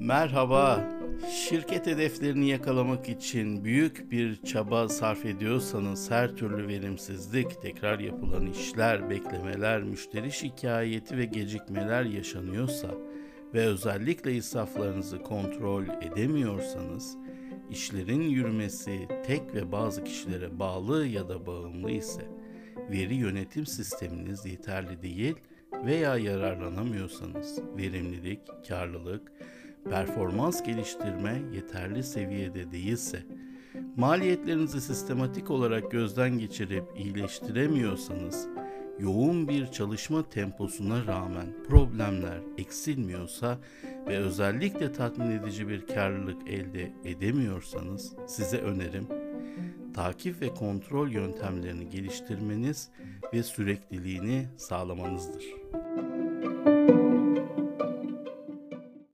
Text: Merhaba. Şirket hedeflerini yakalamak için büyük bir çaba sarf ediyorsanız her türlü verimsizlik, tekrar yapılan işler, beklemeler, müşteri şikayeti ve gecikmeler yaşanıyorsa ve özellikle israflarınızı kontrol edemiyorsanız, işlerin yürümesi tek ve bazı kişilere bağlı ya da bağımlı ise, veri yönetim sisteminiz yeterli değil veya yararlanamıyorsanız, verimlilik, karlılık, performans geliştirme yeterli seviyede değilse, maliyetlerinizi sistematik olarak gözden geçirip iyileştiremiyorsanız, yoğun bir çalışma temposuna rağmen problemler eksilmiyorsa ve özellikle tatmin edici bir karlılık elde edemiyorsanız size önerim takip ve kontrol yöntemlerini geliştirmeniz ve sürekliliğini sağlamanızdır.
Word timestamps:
Merhaba. 0.00 0.88
Şirket 1.30 1.86
hedeflerini 1.86 2.48
yakalamak 2.48 3.08
için 3.08 3.64
büyük 3.64 4.10
bir 4.10 4.42
çaba 4.42 4.88
sarf 4.88 5.26
ediyorsanız 5.26 6.10
her 6.10 6.36
türlü 6.36 6.68
verimsizlik, 6.68 7.62
tekrar 7.62 7.98
yapılan 7.98 8.46
işler, 8.46 9.10
beklemeler, 9.10 9.82
müşteri 9.82 10.32
şikayeti 10.32 11.16
ve 11.16 11.24
gecikmeler 11.24 12.04
yaşanıyorsa 12.04 12.88
ve 13.54 13.66
özellikle 13.66 14.34
israflarınızı 14.34 15.22
kontrol 15.22 15.84
edemiyorsanız, 16.02 17.16
işlerin 17.70 18.22
yürümesi 18.22 19.08
tek 19.26 19.54
ve 19.54 19.72
bazı 19.72 20.04
kişilere 20.04 20.58
bağlı 20.58 21.06
ya 21.06 21.28
da 21.28 21.46
bağımlı 21.46 21.90
ise, 21.90 22.22
veri 22.90 23.14
yönetim 23.14 23.66
sisteminiz 23.66 24.46
yeterli 24.46 25.02
değil 25.02 25.36
veya 25.84 26.16
yararlanamıyorsanız, 26.16 27.60
verimlilik, 27.76 28.40
karlılık, 28.68 29.32
performans 29.84 30.62
geliştirme 30.62 31.42
yeterli 31.54 32.02
seviyede 32.02 32.72
değilse, 32.72 33.22
maliyetlerinizi 33.96 34.80
sistematik 34.80 35.50
olarak 35.50 35.90
gözden 35.90 36.38
geçirip 36.38 36.84
iyileştiremiyorsanız, 36.96 38.48
yoğun 38.98 39.48
bir 39.48 39.66
çalışma 39.66 40.28
temposuna 40.28 41.06
rağmen 41.06 41.46
problemler 41.68 42.40
eksilmiyorsa 42.58 43.58
ve 44.06 44.18
özellikle 44.18 44.92
tatmin 44.92 45.30
edici 45.30 45.68
bir 45.68 45.86
karlılık 45.86 46.48
elde 46.48 46.92
edemiyorsanız 47.04 48.12
size 48.26 48.58
önerim 48.58 49.06
takip 49.94 50.42
ve 50.42 50.54
kontrol 50.54 51.10
yöntemlerini 51.10 51.88
geliştirmeniz 51.88 52.90
ve 53.34 53.42
sürekliliğini 53.42 54.46
sağlamanızdır. 54.56 55.44